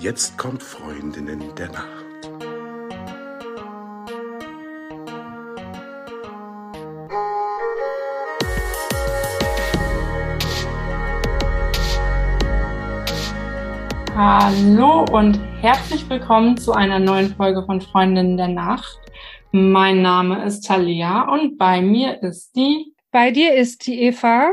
Jetzt 0.00 0.38
kommt 0.38 0.62
Freundinnen 0.62 1.42
der 1.56 1.72
Nacht. 1.72 2.04
Hallo 14.14 15.04
und 15.10 15.40
herzlich 15.60 16.08
willkommen 16.08 16.56
zu 16.56 16.74
einer 16.74 17.00
neuen 17.00 17.34
Folge 17.34 17.64
von 17.66 17.80
Freundinnen 17.80 18.36
der 18.36 18.46
Nacht. 18.46 19.00
Mein 19.50 20.00
Name 20.02 20.44
ist 20.44 20.60
Talia 20.60 21.22
und 21.22 21.58
bei 21.58 21.82
mir 21.82 22.22
ist 22.22 22.54
die. 22.54 22.94
Bei 23.10 23.32
dir 23.32 23.56
ist 23.56 23.84
die 23.88 24.00
Eva, 24.02 24.52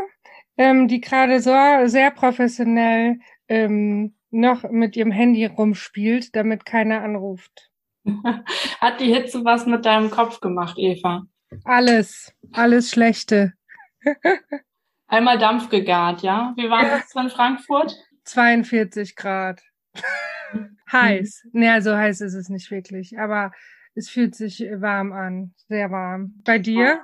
ähm, 0.57 0.87
die 0.87 1.01
gerade 1.01 1.39
so 1.39 1.51
sehr 1.85 2.09
professionell 2.09 3.19
ähm, 3.47 4.15
noch 4.39 4.63
mit 4.69 4.95
ihrem 4.95 5.11
Handy 5.11 5.45
rumspielt, 5.45 6.35
damit 6.35 6.65
keiner 6.65 7.01
anruft. 7.01 7.71
Hat 8.79 8.99
die 8.99 9.13
Hitze 9.13 9.43
was 9.45 9.65
mit 9.65 9.85
deinem 9.85 10.11
Kopf 10.11 10.39
gemacht, 10.39 10.77
Eva? 10.77 11.25
Alles, 11.63 12.33
alles 12.51 12.91
Schlechte. 12.91 13.53
Einmal 15.07 15.37
Dampf 15.37 15.69
gegart, 15.69 16.21
ja? 16.21 16.53
Wie 16.57 16.69
war 16.69 16.83
das 16.83 17.13
in 17.15 17.29
Frankfurt? 17.29 17.95
42 18.23 19.15
Grad. 19.15 19.61
heiß. 20.91 21.43
Mhm. 21.51 21.59
Naja, 21.59 21.81
so 21.81 21.95
heiß 21.95 22.21
ist 22.21 22.33
es 22.33 22.49
nicht 22.49 22.71
wirklich, 22.71 23.17
aber 23.19 23.51
es 23.93 24.09
fühlt 24.09 24.35
sich 24.35 24.59
warm 24.59 25.13
an, 25.13 25.53
sehr 25.67 25.91
warm. 25.91 26.35
Bei 26.43 26.59
dir? 26.59 27.01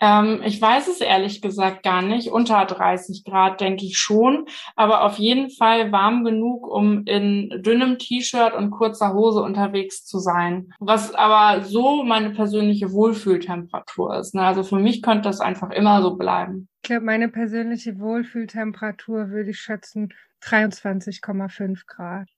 Ähm, 0.00 0.40
ich 0.44 0.60
weiß 0.60 0.88
es 0.88 1.00
ehrlich 1.00 1.40
gesagt 1.42 1.82
gar 1.82 2.02
nicht. 2.02 2.30
Unter 2.30 2.64
30 2.64 3.24
Grad 3.24 3.60
denke 3.60 3.84
ich 3.84 3.98
schon, 3.98 4.46
aber 4.74 5.02
auf 5.04 5.18
jeden 5.18 5.50
Fall 5.50 5.92
warm 5.92 6.24
genug, 6.24 6.66
um 6.66 7.04
in 7.04 7.62
dünnem 7.62 7.98
T-Shirt 7.98 8.54
und 8.54 8.70
kurzer 8.70 9.12
Hose 9.12 9.42
unterwegs 9.42 10.04
zu 10.04 10.18
sein. 10.18 10.72
Was 10.78 11.14
aber 11.14 11.64
so 11.64 12.02
meine 12.04 12.30
persönliche 12.30 12.92
Wohlfühltemperatur 12.92 14.16
ist. 14.18 14.34
Ne? 14.34 14.42
Also 14.42 14.62
für 14.62 14.78
mich 14.78 15.02
könnte 15.02 15.22
das 15.22 15.40
einfach 15.40 15.70
immer 15.70 16.02
so 16.02 16.16
bleiben. 16.16 16.68
Ich 16.82 16.88
glaube, 16.88 17.04
meine 17.04 17.28
persönliche 17.28 17.98
Wohlfühltemperatur 17.98 19.30
würde 19.30 19.50
ich 19.50 19.58
schätzen 19.58 20.12
23,5 20.42 21.82
Grad. 21.86 22.28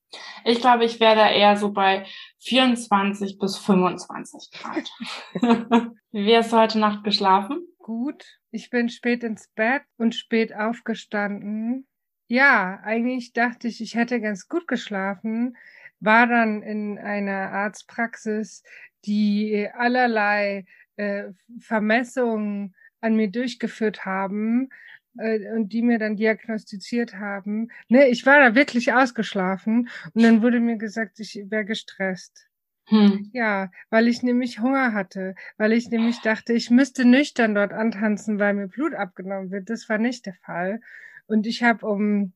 Ich 0.45 0.61
glaube, 0.61 0.85
ich 0.85 1.01
wäre 1.01 1.17
da 1.17 1.31
eher 1.31 1.57
so 1.57 1.73
bei 1.73 2.07
24 2.41 3.39
bis 3.39 3.57
25 3.59 4.51
Grad. 4.53 4.91
Wie 6.13 6.37
hast 6.37 6.53
du 6.53 6.57
heute 6.57 6.79
Nacht 6.79 7.05
geschlafen? 7.05 7.67
Gut. 7.79 8.25
Ich 8.51 8.71
bin 8.71 8.89
spät 8.89 9.25
ins 9.25 9.49
Bett 9.55 9.83
und 9.97 10.15
spät 10.15 10.55
aufgestanden. 10.55 11.87
Ja, 12.27 12.81
eigentlich 12.83 13.33
dachte 13.33 13.69
ich, 13.69 13.81
ich 13.81 13.95
hätte 13.95 14.21
ganz 14.21 14.49
gut 14.49 14.67
geschlafen, 14.67 15.57
war 16.01 16.27
dann 16.27 16.63
in 16.63 16.99
einer 16.99 17.51
Arztpraxis, 17.51 18.63
die 19.05 19.69
allerlei 19.73 20.65
äh, 20.97 21.33
Vermessungen 21.61 22.75
an 23.01 23.17
mir 23.17 23.31
durchgeführt 23.31 24.05
haben, 24.05 24.65
äh, 24.67 24.98
und 25.19 25.73
die 25.73 25.83
mir 25.83 25.99
dann 25.99 26.17
diagnostiziert 26.17 27.15
haben. 27.15 27.69
Ne, 27.89 28.09
ich 28.09 28.25
war 28.27 28.39
da 28.41 28.55
wirklich 28.55 28.93
ausgeschlafen 28.93 29.89
und 30.15 30.23
dann 30.23 30.43
wurde 30.43 30.61
mir 30.61 30.77
gesagt, 30.77 31.21
ich 31.21 31.43
wäre 31.49 31.65
gestresst. 31.65 32.49
Hm. 32.87 33.31
Ja, 33.35 33.71
weil 33.91 34.09
ich 34.09 34.23
nämlich 34.23 34.61
Hunger 34.61 34.95
hatte, 34.95 35.35
weil 35.59 35.73
ich 35.73 35.91
nämlich 35.91 36.21
dachte, 36.21 36.55
ich 36.55 36.71
müsste 36.71 37.05
nüchtern 37.05 37.55
dort 37.55 37.73
antanzen, 37.73 38.39
weil 38.39 38.55
mir 38.55 38.69
Blut 38.69 38.95
abgenommen 38.95 39.51
wird. 39.51 39.69
Das 39.69 39.89
war 39.91 39.99
nicht 39.99 40.25
der 40.25 40.35
Fall. 40.35 40.81
Und 41.27 41.47
ich 41.47 41.63
habe 41.63 41.87
um 41.87 42.33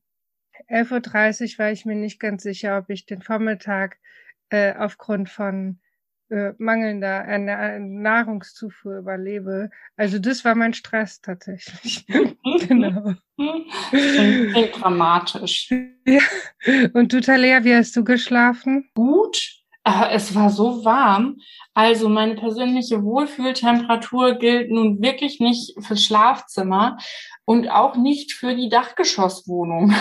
11.30 0.69 1.53
Uhr 1.53 1.59
war 1.59 1.71
ich 1.71 1.85
mir 1.85 1.95
nicht 1.95 2.19
ganz 2.19 2.43
sicher, 2.43 2.77
ob 2.77 2.89
ich 2.89 3.07
den 3.07 3.21
Vormittag 3.21 3.97
äh, 4.49 4.75
aufgrund 4.75 5.29
von 5.29 5.79
äh, 6.33 6.53
mangelnder 6.57 7.27
äh, 7.27 7.79
Nahrungszufuhr 7.79 8.97
überlebe. 8.97 9.69
Also 9.97 10.17
das 10.17 10.43
war 10.43 10.55
mein 10.55 10.73
Stress 10.73 11.21
tatsächlich. 11.21 12.05
genau. 12.67 13.13
Klingt 13.91 14.81
dramatisch. 14.81 15.69
Ja. 16.05 16.21
Und 16.93 17.13
du, 17.13 17.21
Talea, 17.21 17.63
wie 17.63 17.75
hast 17.75 17.95
du 17.95 18.03
geschlafen? 18.03 18.89
Gut. 18.95 19.63
Äh, 19.83 20.11
es 20.11 20.33
war 20.33 20.49
so 20.49 20.83
warm. 20.83 21.37
Also 21.75 22.09
meine 22.09 22.35
persönliche 22.35 23.03
Wohlfühltemperatur 23.03 24.35
gilt 24.39 24.71
nun 24.71 25.01
wirklich 25.01 25.39
nicht 25.39 25.75
fürs 25.85 26.03
Schlafzimmer 26.03 26.97
und 27.45 27.69
auch 27.69 27.95
nicht 27.95 28.33
für 28.33 28.55
die 28.55 28.69
Dachgeschosswohnung. 28.69 29.93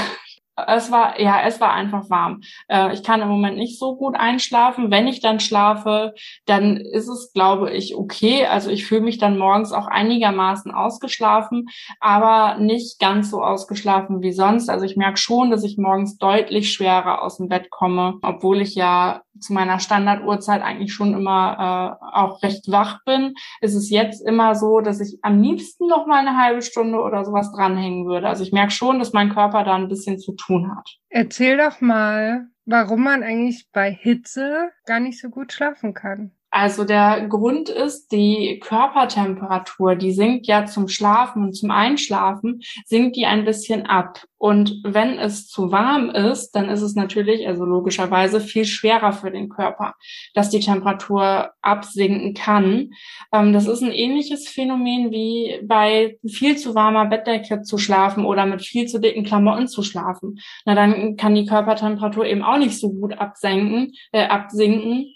Es 0.55 0.91
war, 0.91 1.19
ja, 1.19 1.43
es 1.47 1.61
war 1.61 1.73
einfach 1.73 2.11
warm. 2.11 2.43
Äh, 2.69 2.93
ich 2.93 3.03
kann 3.03 3.23
im 3.23 3.29
Moment 3.29 3.57
nicht 3.57 3.79
so 3.79 3.97
gut 3.97 4.17
einschlafen. 4.17 4.91
Wenn 4.91 5.09
ich 5.09 5.21
dann 5.21 5.41
schlafe, 5.41 6.15
dann 6.45 6.77
ist 6.77 7.09
es, 7.09 7.33
glaube 7.33 7.71
ich, 7.71 7.97
okay. 7.97 8.47
Also 8.47 8.71
ich 8.71 8.85
fühle 8.85 9.01
mich 9.01 9.19
dann 9.19 9.39
morgens 9.39 9.73
auch 9.73 9.87
einigermaßen 9.87 10.71
ausgeschlafen, 10.71 11.69
aber 12.01 12.59
nicht 12.59 12.99
ganz 12.99 13.31
so 13.31 13.43
ausgeschlafen 13.43 14.21
wie 14.21 14.33
sonst. 14.33 14.69
Also 14.69 14.85
ich 14.85 14.97
merke 14.97 15.19
schon, 15.19 15.51
dass 15.51 15.65
ich 15.65 15.79
morgens 15.79 16.19
deutlich 16.19 16.73
schwerer 16.73 17.23
aus 17.23 17.39
dem 17.39 17.49
Bett 17.49 17.71
komme, 17.71 18.19
obwohl 18.23 18.61
ich 18.61 18.75
ja 18.75 19.23
zu 19.43 19.53
meiner 19.53 19.79
Standarduhrzeit 19.79 20.63
eigentlich 20.63 20.93
schon 20.93 21.15
immer 21.15 21.99
äh, 22.01 22.05
auch 22.17 22.43
recht 22.43 22.71
wach 22.71 23.01
bin, 23.05 23.35
ist 23.61 23.75
es 23.75 23.91
jetzt 23.91 24.27
immer 24.27 24.55
so, 24.55 24.81
dass 24.81 25.01
ich 25.01 25.19
am 25.23 25.41
liebsten 25.41 25.87
noch 25.87 26.07
mal 26.07 26.21
eine 26.27 26.37
halbe 26.37 26.63
Stunde 26.63 26.99
oder 26.99 27.25
sowas 27.25 27.53
dranhängen 27.53 28.07
würde. 28.07 28.29
Also 28.29 28.43
ich 28.43 28.53
merke 28.53 28.73
schon, 28.73 28.99
dass 28.99 29.13
mein 29.13 29.33
Körper 29.33 29.65
da 29.65 29.75
ein 29.75 29.89
bisschen 29.89 30.19
zu 30.19 30.33
tun 30.33 30.75
hat. 30.75 30.89
Erzähl 31.09 31.59
doch 31.59 31.81
mal, 31.81 32.47
warum 32.65 33.03
man 33.03 33.23
eigentlich 33.23 33.67
bei 33.73 33.91
Hitze 33.91 34.71
gar 34.87 35.01
nicht 35.01 35.21
so 35.21 35.29
gut 35.29 35.53
schlafen 35.53 35.95
kann. 35.95 36.33
Also 36.55 36.85
der 36.85 37.29
Grund 37.29 37.71
ist, 37.71 38.13
die 38.13 38.61
Körpertemperatur, 38.63 39.97
die 39.97 40.13
sinkt 40.13 40.47
ja 40.47 40.67
zum 40.67 40.87
Schlafen 40.87 41.45
und 41.45 41.55
zum 41.55 41.71
Einschlafen, 41.71 42.61
sinkt 42.85 43.17
die 43.17 43.25
ein 43.25 43.47
bisschen 43.47 43.87
ab. 43.87 44.23
Und 44.43 44.81
wenn 44.83 45.21
es 45.21 45.47
zu 45.47 45.71
warm 45.71 46.11
ist, 46.11 46.51
dann 46.51 46.69
ist 46.69 46.83
es 46.83 46.97
natürlich, 46.97 47.47
also 47.47 47.65
logischerweise, 47.65 48.41
viel 48.41 48.65
schwerer 48.65 49.13
für 49.13 49.31
den 49.31 49.49
Körper, 49.49 49.95
dass 50.35 50.51
die 50.51 50.59
Temperatur 50.59 51.53
absinken 51.61 52.35
kann. 52.35 52.91
Ähm, 53.33 53.53
das 53.53 53.69
ist 53.69 53.83
ein 53.83 53.93
ähnliches 53.93 54.49
Phänomen 54.49 55.13
wie 55.13 55.61
bei 55.63 56.19
viel 56.27 56.57
zu 56.57 56.75
warmer 56.75 57.07
Bettdecke 57.07 57.63
zu 57.63 57.79
schlafen 57.79 58.25
oder 58.25 58.45
mit 58.45 58.63
viel 58.63 58.87
zu 58.87 58.99
dicken 58.99 59.23
Klamotten 59.23 59.69
zu 59.69 59.85
schlafen. 59.85 60.41
Na, 60.65 60.75
dann 60.75 61.17
kann 61.17 61.37
die 61.37 61.47
Körpertemperatur 61.47 62.27
eben 62.27 62.43
auch 62.43 62.59
nicht 62.59 62.77
so 62.81 62.93
gut 62.93 63.13
absenken, 63.13 63.93
äh, 64.11 64.27
absinken. 64.27 65.07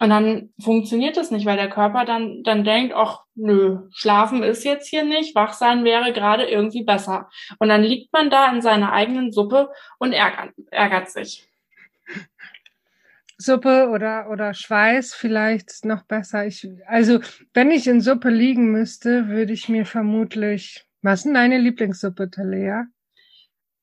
Und 0.00 0.08
dann 0.08 0.54
funktioniert 0.58 1.18
das 1.18 1.30
nicht, 1.30 1.44
weil 1.44 1.58
der 1.58 1.68
Körper 1.68 2.06
dann, 2.06 2.42
dann 2.44 2.64
denkt, 2.64 2.94
ach, 2.96 3.24
nö, 3.40 3.88
schlafen 3.92 4.42
ist 4.42 4.64
jetzt 4.64 4.88
hier 4.88 5.04
nicht, 5.04 5.34
wach 5.34 5.52
sein 5.52 5.84
wäre 5.84 6.12
gerade 6.12 6.44
irgendwie 6.44 6.84
besser. 6.84 7.28
Und 7.58 7.68
dann 7.68 7.82
liegt 7.82 8.12
man 8.12 8.30
da 8.30 8.52
in 8.52 8.62
seiner 8.62 8.92
eigenen 8.92 9.32
Suppe 9.32 9.70
und 9.98 10.12
ärgert, 10.12 10.52
ärgert 10.70 11.10
sich. 11.10 11.46
Suppe 13.38 13.88
oder, 13.88 14.28
oder 14.30 14.52
Schweiß 14.52 15.14
vielleicht 15.14 15.84
noch 15.84 16.02
besser. 16.02 16.46
Ich, 16.46 16.68
also, 16.86 17.20
wenn 17.54 17.70
ich 17.70 17.86
in 17.86 18.02
Suppe 18.02 18.28
liegen 18.28 18.70
müsste, 18.70 19.28
würde 19.28 19.54
ich 19.54 19.68
mir 19.68 19.86
vermutlich, 19.86 20.84
was 21.00 21.20
ist 21.20 21.24
denn 21.24 21.34
deine 21.34 21.58
Lieblingssuppe, 21.58 22.30
Talea? 22.30 22.84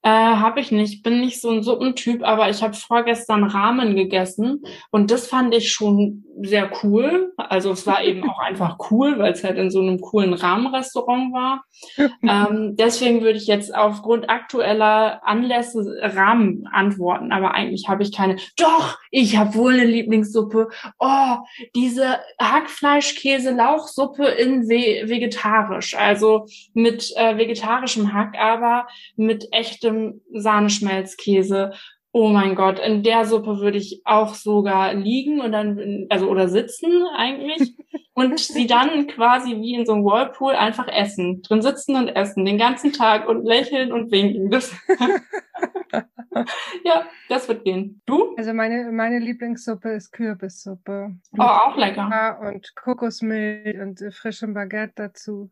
Äh, 0.08 0.10
habe 0.10 0.62
ich 0.62 0.72
nicht. 0.72 1.04
Bin 1.04 1.20
nicht 1.20 1.42
so 1.42 1.50
ein 1.50 1.64
Suppentyp, 1.64 2.24
aber 2.24 2.50
ich 2.50 2.64
habe 2.64 2.74
vorgestern 2.74 3.44
Ramen 3.44 3.98
gegessen 3.98 4.64
und 4.90 5.12
das 5.12 5.28
fand 5.28 5.54
ich 5.54 5.74
schon 5.74 6.24
sehr 6.40 6.72
cool. 6.82 7.34
Also 7.36 7.72
es 7.72 7.86
war 7.86 8.02
eben 8.02 8.24
auch 8.30 8.40
einfach 8.46 8.78
cool, 8.90 9.20
weil 9.20 9.34
es 9.34 9.44
halt 9.44 9.58
in 9.58 9.70
so 9.70 9.82
einem 9.82 10.00
coolen 10.00 10.34
Rahmenrestaurant 10.34 11.34
war. 11.34 11.66
ähm, 12.24 12.78
deswegen 12.78 13.22
würde 13.22 13.38
ich 13.38 13.48
jetzt 13.48 13.76
aufgrund 13.76 14.30
aktueller 14.30 15.28
Anlässe 15.28 15.84
Rahmen 16.02 16.66
antworten, 16.72 17.34
aber 17.34 17.54
eigentlich 17.54 17.90
habe 17.90 18.04
ich 18.04 18.16
keine. 18.16 18.38
Doch, 18.56 18.98
ich 19.12 19.36
habe 19.36 19.56
wohl 19.56 19.74
eine 19.74 19.84
Lieblingssuppe. 19.84 20.70
Oh, 21.00 21.36
diese 21.76 22.20
Hackfleischkäse-Lauchsuppe 22.40 24.26
in 24.26 24.70
ve 24.70 25.10
vegetarisch, 25.10 25.96
also 25.96 26.46
mit 26.74 27.12
äh, 27.18 27.38
vegetarischem 27.38 28.14
Hack, 28.14 28.38
aber 28.40 28.88
mit 29.18 29.50
echtem 29.52 29.97
Sahneschmelzkäse. 30.34 31.74
Oh 32.12 32.30
mein 32.30 32.56
Gott, 32.56 32.80
in 32.80 33.04
der 33.04 33.26
Suppe 33.26 33.60
würde 33.60 33.78
ich 33.78 34.02
auch 34.06 34.34
sogar 34.34 34.94
liegen 34.94 35.40
und 35.42 35.52
dann, 35.52 36.08
also 36.10 36.28
oder 36.30 36.48
sitzen 36.48 37.04
eigentlich 37.16 37.78
und 38.14 38.40
sie 38.40 38.66
dann 38.66 39.08
quasi 39.08 39.58
wie 39.58 39.76
in 39.76 39.86
so 39.86 39.94
einem 39.94 40.06
Whirlpool 40.06 40.56
einfach 40.56 40.88
essen, 40.88 41.42
drin 41.44 41.62
sitzen 41.62 41.96
und 41.96 42.08
essen 42.08 42.46
den 42.46 42.58
ganzen 42.58 42.92
Tag 42.94 43.28
und 43.28 43.46
lächeln 43.46 43.92
und 43.92 44.12
winken. 44.12 44.50
Das 44.50 44.74
ja, 46.84 47.06
das 47.30 47.48
wird 47.48 47.64
gehen. 47.64 48.02
Du? 48.06 48.36
Also 48.38 48.54
meine, 48.54 48.92
meine 48.92 49.20
Lieblingssuppe 49.20 49.90
ist 49.90 50.12
Kürbissuppe. 50.12 51.16
Oh, 51.38 51.42
auch 51.42 51.78
lecker. 51.78 52.40
Und 52.42 52.76
Kokosmilch 52.76 53.80
und 53.80 54.02
äh, 54.02 54.12
frischem 54.12 54.54
Baguette 54.54 54.94
dazu. 54.96 55.52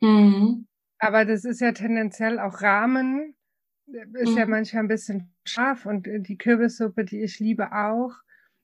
Mhm. 0.00 0.66
Aber 0.98 1.24
das 1.24 1.44
ist 1.44 1.60
ja 1.60 1.72
tendenziell 1.72 2.38
auch 2.38 2.62
Rahmen 2.62 3.34
ist 4.14 4.32
mhm. 4.32 4.38
ja 4.38 4.46
manchmal 4.46 4.84
ein 4.84 4.88
bisschen 4.88 5.32
scharf 5.44 5.86
und 5.86 6.06
die 6.06 6.38
Kürbissuppe, 6.38 7.04
die 7.04 7.22
ich 7.22 7.38
liebe 7.40 7.72
auch, 7.72 8.12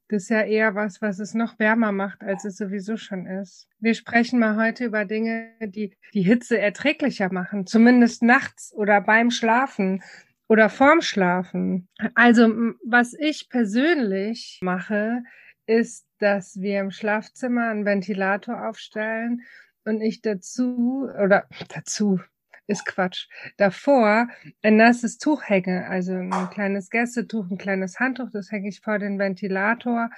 das 0.08 0.24
ist 0.24 0.28
ja 0.28 0.42
eher 0.42 0.74
was, 0.74 1.02
was 1.02 1.18
es 1.18 1.34
noch 1.34 1.58
wärmer 1.58 1.90
macht, 1.90 2.22
als 2.22 2.44
es 2.44 2.56
sowieso 2.56 2.96
schon 2.96 3.26
ist. 3.26 3.68
Wir 3.80 3.94
sprechen 3.94 4.38
mal 4.38 4.56
heute 4.56 4.84
über 4.84 5.04
Dinge, 5.04 5.50
die 5.60 5.96
die 6.14 6.22
Hitze 6.22 6.58
erträglicher 6.58 7.32
machen, 7.32 7.66
zumindest 7.66 8.22
nachts 8.22 8.72
oder 8.72 9.00
beim 9.00 9.30
Schlafen 9.30 10.02
oder 10.48 10.68
vorm 10.68 11.00
Schlafen. 11.00 11.88
Also, 12.14 12.48
was 12.84 13.14
ich 13.18 13.48
persönlich 13.48 14.60
mache, 14.62 15.24
ist, 15.66 16.06
dass 16.18 16.60
wir 16.60 16.80
im 16.80 16.92
Schlafzimmer 16.92 17.68
einen 17.68 17.84
Ventilator 17.84 18.68
aufstellen 18.68 19.42
und 19.84 20.00
ich 20.00 20.22
dazu 20.22 21.08
oder 21.20 21.48
dazu 21.74 22.20
ist 22.66 22.86
Quatsch. 22.86 23.28
Davor 23.56 24.28
ein 24.62 24.76
nasses 24.76 25.18
Tuch 25.18 25.42
hänge, 25.44 25.86
also 25.88 26.12
ein 26.14 26.50
kleines 26.50 26.90
Gästetuch, 26.90 27.50
ein 27.50 27.58
kleines 27.58 27.98
Handtuch, 28.00 28.30
das 28.32 28.50
hänge 28.50 28.68
ich 28.68 28.80
vor 28.80 28.98
den 28.98 29.18
Ventilator 29.18 30.10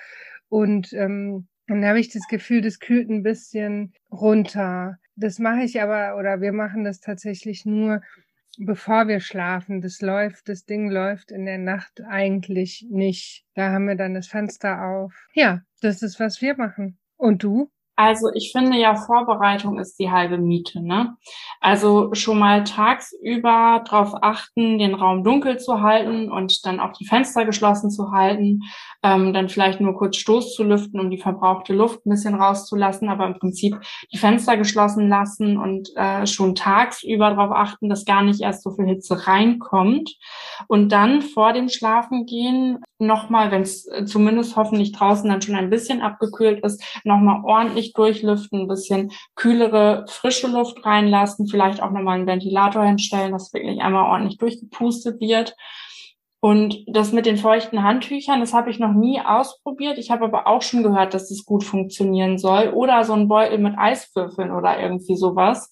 und 0.49 0.93
ähm, 0.93 1.49
dann 1.69 1.85
habe 1.85 2.01
ich 2.01 2.09
das 2.09 2.27
Gefühl, 2.29 2.63
das 2.63 2.81
kühlt 2.81 3.11
ein 3.11 3.23
bisschen 3.23 3.93
runter. 4.11 4.99
Das 5.17 5.39
mache 5.39 5.63
ich 5.63 5.83
aber, 5.83 6.17
oder 6.17 6.41
wir 6.41 6.53
machen 6.53 6.85
das 6.85 7.01
tatsächlich 7.01 7.67
nur, 7.67 8.01
bevor 8.59 9.07
wir 9.07 9.21
schlafen. 9.21 9.83
Das 9.83 10.01
läuft, 10.01 10.49
das 10.49 10.65
Ding 10.65 10.91
läuft 10.91 11.31
in 11.31 11.45
der 11.45 11.59
Nacht 11.59 12.01
eigentlich 12.09 12.87
nicht. 12.89 13.45
Da 13.55 13.71
haben 13.71 13.87
wir 13.87 13.97
dann 13.97 14.15
das 14.15 14.29
Fenster 14.29 14.83
auf. 14.83 15.13
Ja, 15.35 15.63
das 15.83 16.03
ist, 16.03 16.19
was 16.19 16.41
wir 16.41 16.57
machen. 16.57 16.99
Und 17.17 17.43
du? 17.43 17.71
Also 17.99 18.31
ich 18.33 18.53
finde 18.53 18.79
ja, 18.79 18.95
Vorbereitung 18.95 19.81
ist 19.81 19.99
die 19.99 20.09
halbe 20.09 20.39
Miete. 20.39 20.81
Ne? 20.81 21.17
Also 21.61 22.15
schon 22.15 22.39
mal 22.39 22.63
tagsüber 22.63 23.83
darauf 23.85 24.15
achten, 24.23 24.79
den 24.79 24.95
Raum 24.95 25.25
dunkel 25.25 25.59
zu 25.59 25.83
halten 25.83 26.31
und 26.31 26.65
dann 26.65 26.79
auch 26.79 26.93
die 26.93 27.07
Fenster 27.07 27.45
geschlossen 27.45 27.91
zu 27.91 28.13
halten. 28.13 28.61
Ähm, 29.03 29.33
dann 29.33 29.49
vielleicht 29.49 29.81
nur 29.81 29.97
kurz 29.97 30.17
Stoß 30.17 30.55
zu 30.55 30.63
lüften, 30.63 31.01
um 31.01 31.11
die 31.11 31.19
verbrauchte 31.19 31.75
Luft 31.75 32.07
ein 32.07 32.11
bisschen 32.11 32.37
rauszulassen, 32.37 33.09
aber 33.09 33.27
im 33.27 33.37
Prinzip 33.41 33.77
die 34.13 34.19
Fenster 34.19 34.57
geschlossen 34.57 35.09
lassen 35.09 35.59
und 35.59 35.91
äh, 35.97 36.25
schon 36.29 36.55
tagsüber 36.55 37.31
darauf 37.31 37.51
achten, 37.51 37.89
dass 37.89 38.05
gar 38.05 38.23
nicht 38.23 38.43
erst 38.43 38.63
so 38.63 38.71
viel 38.71 38.87
Hitze 38.87 39.27
reinkommt. 39.27 40.15
Und 40.69 40.93
dann 40.93 41.21
vor 41.21 41.53
dem 41.53 41.69
Schlafengehen 41.69 42.79
nochmal, 42.99 43.51
wenn 43.51 43.63
es 43.63 43.87
äh, 43.87 44.05
zumindest 44.05 44.57
hoffentlich 44.57 44.93
draußen 44.93 45.29
dann 45.29 45.43
schon 45.43 45.55
ein 45.55 45.71
bisschen 45.71 46.01
abgekühlt 46.01 46.65
ist, 46.65 46.83
nochmal 47.05 47.43
ordentlich 47.45 47.93
durchlüften, 47.93 48.63
ein 48.63 48.69
bisschen 48.69 49.13
kühlere, 49.35 50.05
frische 50.09 50.49
Luft 50.49 50.85
reinlassen, 50.85 51.47
vielleicht 51.47 51.83
auch 51.83 51.91
nochmal 51.91 52.17
einen 52.17 52.27
Ventilator 52.27 52.85
hinstellen, 52.85 53.33
dass 53.33 53.53
wirklich 53.53 53.81
einmal 53.81 54.11
ordentlich 54.11 54.39
durchgepustet 54.39 55.21
wird. 55.21 55.55
Und 56.41 56.85
das 56.87 57.13
mit 57.13 57.27
den 57.27 57.37
feuchten 57.37 57.83
Handtüchern, 57.83 58.39
das 58.39 58.55
habe 58.55 58.71
ich 58.71 58.79
noch 58.79 58.93
nie 58.93 59.21
ausprobiert. 59.21 59.99
Ich 59.99 60.13
habe 60.13 60.25
aber 60.25 60.47
auch 60.47 60.63
schon 60.63 60.85
gehört, 60.85 61.13
dass 61.13 61.29
das 61.29 61.45
gut 61.45 61.65
funktionieren 61.65 62.39
soll. 62.39 62.69
Oder 62.69 63.03
so 63.05 63.13
ein 63.15 63.27
Beutel 63.27 63.59
mit 63.59 63.77
Eiswürfeln 63.77 64.53
oder 64.53 64.79
irgendwie 64.81 65.17
sowas 65.17 65.69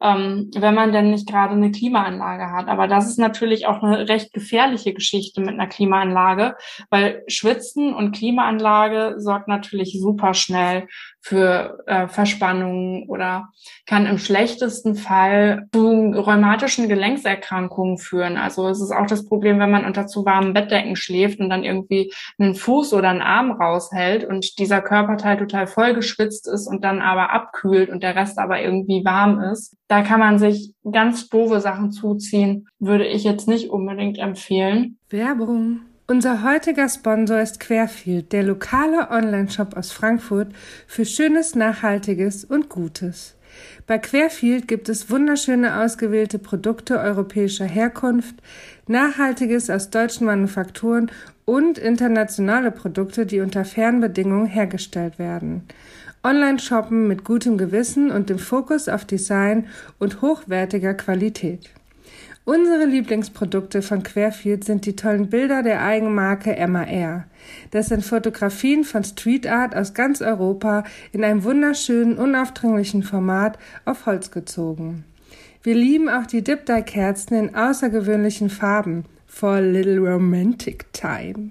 ähm, 0.00 0.50
wenn 0.54 0.74
man 0.74 0.92
denn 0.92 1.10
nicht 1.10 1.28
gerade 1.28 1.54
eine 1.54 1.70
Klimaanlage 1.70 2.52
hat. 2.52 2.68
Aber 2.68 2.86
das 2.86 3.08
ist 3.08 3.18
natürlich 3.18 3.66
auch 3.66 3.82
eine 3.82 4.08
recht 4.08 4.32
gefährliche 4.32 4.94
Geschichte 4.94 5.40
mit 5.40 5.54
einer 5.54 5.66
Klimaanlage, 5.66 6.56
weil 6.90 7.22
Schwitzen 7.26 7.94
und 7.94 8.12
Klimaanlage 8.12 9.14
sorgt 9.18 9.48
natürlich 9.48 9.98
super 10.00 10.34
schnell 10.34 10.86
für 11.28 11.84
äh, 11.86 12.08
Verspannungen 12.08 13.06
oder 13.06 13.50
kann 13.84 14.06
im 14.06 14.16
schlechtesten 14.16 14.94
Fall 14.94 15.68
zu 15.74 16.12
rheumatischen 16.12 16.88
Gelenkserkrankungen 16.88 17.98
führen. 17.98 18.38
Also 18.38 18.66
es 18.68 18.80
ist 18.80 18.92
auch 18.92 19.06
das 19.06 19.26
Problem, 19.26 19.58
wenn 19.58 19.70
man 19.70 19.84
unter 19.84 20.06
zu 20.06 20.24
warmen 20.24 20.54
Bettdecken 20.54 20.96
schläft 20.96 21.38
und 21.38 21.50
dann 21.50 21.64
irgendwie 21.64 22.10
einen 22.38 22.54
Fuß 22.54 22.94
oder 22.94 23.10
einen 23.10 23.20
Arm 23.20 23.50
raushält 23.50 24.24
und 24.24 24.58
dieser 24.58 24.80
Körperteil 24.80 25.36
total 25.36 25.66
voll 25.66 25.92
geschwitzt 25.92 26.48
ist 26.48 26.66
und 26.66 26.82
dann 26.82 27.02
aber 27.02 27.30
abkühlt 27.30 27.90
und 27.90 28.02
der 28.02 28.16
Rest 28.16 28.38
aber 28.38 28.62
irgendwie 28.62 29.04
warm 29.04 29.38
ist. 29.40 29.76
Da 29.86 30.00
kann 30.00 30.20
man 30.20 30.38
sich 30.38 30.72
ganz 30.90 31.28
doofe 31.28 31.60
Sachen 31.60 31.92
zuziehen, 31.92 32.68
würde 32.78 33.06
ich 33.06 33.24
jetzt 33.24 33.48
nicht 33.48 33.68
unbedingt 33.68 34.18
empfehlen. 34.18 34.96
Werbung. 35.10 35.80
Unser 36.10 36.42
heutiger 36.42 36.88
Sponsor 36.88 37.38
ist 37.38 37.60
Querfield, 37.60 38.32
der 38.32 38.42
lokale 38.42 39.10
Online-Shop 39.10 39.76
aus 39.76 39.92
Frankfurt 39.92 40.48
für 40.86 41.04
schönes, 41.04 41.54
nachhaltiges 41.54 42.46
und 42.46 42.70
Gutes. 42.70 43.34
Bei 43.86 43.98
Querfield 43.98 44.66
gibt 44.68 44.88
es 44.88 45.10
wunderschöne 45.10 45.78
ausgewählte 45.80 46.38
Produkte 46.38 46.98
europäischer 46.98 47.66
Herkunft, 47.66 48.36
nachhaltiges 48.86 49.68
aus 49.68 49.90
deutschen 49.90 50.26
Manufakturen 50.26 51.10
und 51.44 51.76
internationale 51.76 52.70
Produkte, 52.70 53.26
die 53.26 53.40
unter 53.40 53.66
fairen 53.66 54.00
Bedingungen 54.00 54.46
hergestellt 54.46 55.18
werden. 55.18 55.64
Online 56.24 56.58
shoppen 56.58 57.06
mit 57.06 57.22
gutem 57.22 57.58
Gewissen 57.58 58.10
und 58.10 58.30
dem 58.30 58.38
Fokus 58.38 58.88
auf 58.88 59.04
Design 59.04 59.66
und 59.98 60.22
hochwertiger 60.22 60.94
Qualität. 60.94 61.68
Unsere 62.48 62.86
Lieblingsprodukte 62.86 63.82
von 63.82 64.02
Querfield 64.02 64.64
sind 64.64 64.86
die 64.86 64.96
tollen 64.96 65.28
Bilder 65.28 65.62
der 65.62 65.82
Eigenmarke 65.82 66.56
MAR. 66.66 67.26
Das 67.72 67.88
sind 67.88 68.02
Fotografien 68.02 68.84
von 68.84 69.04
Street 69.04 69.46
Art 69.46 69.76
aus 69.76 69.92
ganz 69.92 70.22
Europa 70.22 70.84
in 71.12 71.24
einem 71.24 71.44
wunderschönen, 71.44 72.16
unaufdringlichen 72.16 73.02
Format 73.02 73.58
auf 73.84 74.06
Holz 74.06 74.30
gezogen. 74.30 75.04
Wir 75.62 75.74
lieben 75.74 76.08
auch 76.08 76.24
die 76.24 76.42
Dip 76.42 76.64
Dye 76.64 76.80
Kerzen 76.80 77.34
in 77.34 77.54
außergewöhnlichen 77.54 78.48
Farben 78.48 79.04
for 79.26 79.50
a 79.50 79.58
little 79.58 79.98
romantic 79.98 80.90
time. 80.94 81.50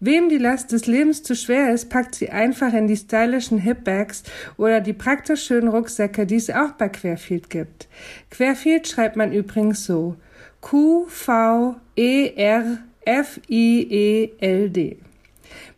Wem 0.00 0.28
die 0.28 0.38
Last 0.38 0.70
des 0.70 0.86
Lebens 0.86 1.24
zu 1.24 1.34
schwer 1.34 1.72
ist, 1.72 1.90
packt 1.90 2.14
sie 2.14 2.30
einfach 2.30 2.72
in 2.72 2.86
die 2.86 2.96
stylischen 2.96 3.58
Hipbags 3.58 4.22
oder 4.56 4.80
die 4.80 4.92
praktisch 4.92 5.44
schönen 5.44 5.66
Rucksäcke, 5.66 6.24
die 6.24 6.36
es 6.36 6.50
auch 6.50 6.70
bei 6.72 6.88
Querfield 6.88 7.50
gibt. 7.50 7.88
Querfield 8.30 8.86
schreibt 8.86 9.16
man 9.16 9.32
übrigens 9.32 9.84
so. 9.84 10.14
Q-V-E-R-F-I-E-L-D. 10.60 11.78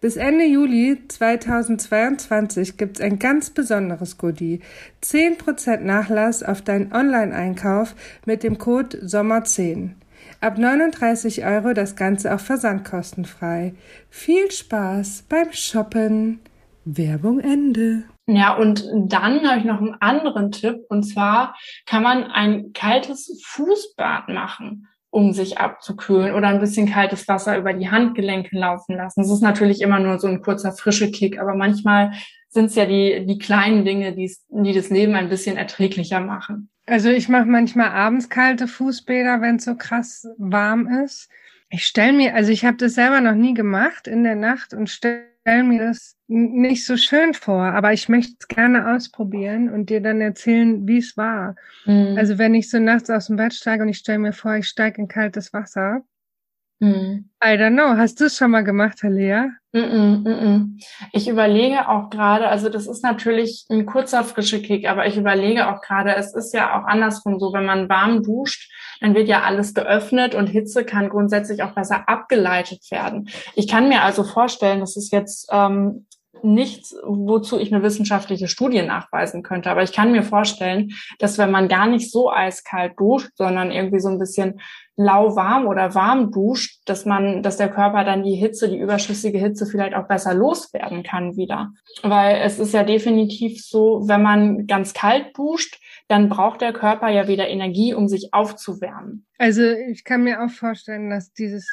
Bis 0.00 0.16
Ende 0.16 0.44
Juli 0.44 0.98
2022 1.08 2.76
gibt's 2.76 3.00
ein 3.00 3.18
ganz 3.18 3.50
besonderes 3.50 4.18
Goodie. 4.18 4.60
10% 5.02 5.78
Nachlass 5.78 6.42
auf 6.42 6.60
deinen 6.62 6.92
Online-Einkauf 6.92 7.94
mit 8.26 8.42
dem 8.42 8.58
Code 8.58 8.98
SOMMER10. 8.98 9.90
Ab 10.42 10.56
39 10.56 11.44
Euro 11.44 11.74
das 11.74 11.96
Ganze 11.96 12.34
auch 12.34 12.40
versandkostenfrei. 12.40 13.74
Viel 14.08 14.50
Spaß 14.50 15.26
beim 15.28 15.52
Shoppen. 15.52 16.40
Werbung 16.86 17.40
Ende. 17.40 18.04
Ja, 18.26 18.56
und 18.56 18.86
dann 18.94 19.46
habe 19.46 19.58
ich 19.58 19.66
noch 19.66 19.80
einen 19.80 19.96
anderen 20.00 20.50
Tipp. 20.50 20.78
Und 20.88 21.02
zwar 21.02 21.54
kann 21.84 22.02
man 22.02 22.24
ein 22.24 22.72
kaltes 22.72 23.38
Fußbad 23.44 24.28
machen 24.28 24.86
um 25.10 25.32
sich 25.32 25.58
abzukühlen 25.58 26.34
oder 26.34 26.48
ein 26.48 26.60
bisschen 26.60 26.88
kaltes 26.88 27.26
Wasser 27.26 27.58
über 27.58 27.72
die 27.72 27.90
Handgelenke 27.90 28.56
laufen 28.56 28.96
lassen. 28.96 29.20
Das 29.20 29.30
ist 29.30 29.42
natürlich 29.42 29.80
immer 29.80 29.98
nur 29.98 30.20
so 30.20 30.28
ein 30.28 30.40
kurzer 30.40 30.70
frische 30.70 31.10
Kick, 31.10 31.38
aber 31.40 31.54
manchmal 31.56 32.12
sind 32.48 32.66
es 32.66 32.76
ja 32.76 32.86
die, 32.86 33.26
die 33.26 33.38
kleinen 33.38 33.84
Dinge, 33.84 34.14
die 34.14 34.72
das 34.72 34.90
Leben 34.90 35.16
ein 35.16 35.28
bisschen 35.28 35.56
erträglicher 35.56 36.20
machen. 36.20 36.70
Also 36.90 37.08
ich 37.08 37.28
mache 37.28 37.44
manchmal 37.44 37.90
abends 37.90 38.28
kalte 38.28 38.66
Fußbäder, 38.66 39.40
wenn 39.40 39.56
es 39.56 39.64
so 39.64 39.76
krass 39.76 40.26
warm 40.38 40.88
ist. 41.04 41.28
Ich 41.68 41.86
stelle 41.86 42.12
mir, 42.12 42.34
also 42.34 42.50
ich 42.50 42.64
habe 42.64 42.78
das 42.78 42.94
selber 42.94 43.20
noch 43.20 43.36
nie 43.36 43.54
gemacht 43.54 44.08
in 44.08 44.24
der 44.24 44.34
Nacht 44.34 44.74
und 44.74 44.90
stelle 44.90 45.22
mir 45.46 45.78
das 45.78 46.16
nicht 46.26 46.84
so 46.84 46.96
schön 46.96 47.32
vor, 47.32 47.62
aber 47.62 47.92
ich 47.92 48.08
möchte 48.08 48.34
es 48.40 48.48
gerne 48.48 48.92
ausprobieren 48.92 49.70
und 49.70 49.88
dir 49.88 50.00
dann 50.00 50.20
erzählen, 50.20 50.88
wie 50.88 50.98
es 50.98 51.16
war. 51.16 51.54
Mhm. 51.84 52.16
Also 52.18 52.38
wenn 52.38 52.54
ich 52.54 52.68
so 52.68 52.80
nachts 52.80 53.08
aus 53.08 53.28
dem 53.28 53.36
Bett 53.36 53.54
steige 53.54 53.84
und 53.84 53.88
ich 53.88 53.98
stelle 53.98 54.18
mir 54.18 54.32
vor, 54.32 54.56
ich 54.56 54.66
steige 54.66 55.00
in 55.00 55.06
kaltes 55.06 55.52
Wasser, 55.52 56.02
Mhm. 56.80 57.30
I 57.44 57.56
don't 57.56 57.74
know. 57.74 57.96
Hast 57.96 58.20
du 58.20 58.24
es 58.24 58.36
schon 58.36 58.50
mal 58.50 58.64
gemacht, 58.64 59.02
Halia? 59.02 59.50
Mm 59.72 59.78
-mm, 59.78 60.28
mm 60.28 60.78
ich 61.12 61.28
überlege 61.28 61.88
auch 61.88 62.10
gerade, 62.10 62.48
also 62.48 62.68
das 62.68 62.86
ist 62.86 63.04
natürlich 63.04 63.66
ein 63.70 63.86
kurzer 63.86 64.24
frische 64.24 64.60
Kick, 64.60 64.88
aber 64.88 65.06
ich 65.06 65.16
überlege 65.16 65.68
auch 65.68 65.80
gerade, 65.82 66.16
es 66.16 66.34
ist 66.34 66.52
ja 66.54 66.80
auch 66.80 66.86
andersrum 66.86 67.38
so, 67.38 67.52
wenn 67.52 67.66
man 67.66 67.88
warm 67.88 68.22
duscht, 68.22 68.70
dann 69.00 69.14
wird 69.14 69.28
ja 69.28 69.42
alles 69.42 69.74
geöffnet 69.74 70.34
und 70.34 70.48
Hitze 70.48 70.84
kann 70.84 71.08
grundsätzlich 71.08 71.62
auch 71.62 71.74
besser 71.74 72.08
abgeleitet 72.08 72.90
werden. 72.90 73.28
Ich 73.54 73.68
kann 73.68 73.88
mir 73.88 74.02
also 74.02 74.24
vorstellen, 74.24 74.80
dass 74.80 74.96
es 74.96 75.10
jetzt 75.10 75.48
ähm, 75.52 76.06
nichts, 76.44 76.94
wozu 77.04 77.58
ich 77.58 77.72
eine 77.72 77.82
wissenschaftliche 77.82 78.48
Studie 78.48 78.82
nachweisen 78.82 79.42
könnte. 79.42 79.70
Aber 79.70 79.82
ich 79.82 79.92
kann 79.92 80.12
mir 80.12 80.22
vorstellen, 80.22 80.92
dass 81.18 81.38
wenn 81.38 81.50
man 81.50 81.68
gar 81.68 81.86
nicht 81.86 82.10
so 82.10 82.30
eiskalt 82.30 82.98
duscht, 82.98 83.30
sondern 83.34 83.70
irgendwie 83.70 84.00
so 84.00 84.08
ein 84.08 84.18
bisschen 84.18 84.60
lauwarm 84.96 85.66
oder 85.66 85.94
warm 85.94 86.30
duscht, 86.30 86.82
dass 86.84 87.06
man, 87.06 87.42
dass 87.42 87.56
der 87.56 87.70
Körper 87.70 88.04
dann 88.04 88.22
die 88.22 88.34
Hitze, 88.34 88.68
die 88.68 88.78
überschüssige 88.78 89.38
Hitze 89.38 89.64
vielleicht 89.66 89.94
auch 89.94 90.06
besser 90.06 90.34
loswerden 90.34 91.02
kann 91.02 91.36
wieder. 91.36 91.72
Weil 92.02 92.42
es 92.42 92.58
ist 92.58 92.74
ja 92.74 92.84
definitiv 92.84 93.64
so, 93.64 94.02
wenn 94.06 94.22
man 94.22 94.66
ganz 94.66 94.92
kalt 94.92 95.36
duscht, 95.36 95.80
dann 96.08 96.28
braucht 96.28 96.60
der 96.60 96.72
Körper 96.72 97.08
ja 97.08 97.28
wieder 97.28 97.48
Energie, 97.48 97.94
um 97.94 98.08
sich 98.08 98.34
aufzuwärmen. 98.34 99.26
Also 99.38 99.62
ich 99.62 100.04
kann 100.04 100.24
mir 100.24 100.42
auch 100.42 100.50
vorstellen, 100.50 101.08
dass 101.08 101.32
dieses 101.32 101.66